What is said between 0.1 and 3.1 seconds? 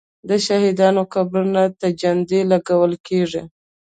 د شهیدانو قبرونو ته جنډې لګول